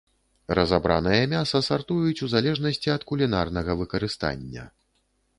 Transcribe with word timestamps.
Разабранае 0.59 1.19
мяса 1.33 1.59
сартуюць 1.67 2.23
у 2.27 2.29
залежнасці 2.31 2.93
ад 2.93 3.05
кулінарнага 3.11 3.71
выкарыстання. 3.83 4.63